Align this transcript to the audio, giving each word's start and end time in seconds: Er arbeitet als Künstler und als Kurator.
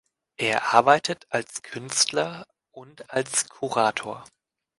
Er 0.37 0.73
arbeitet 0.73 1.27
als 1.29 1.61
Künstler 1.61 2.47
und 2.71 3.07
als 3.13 3.49
Kurator. 3.49 4.25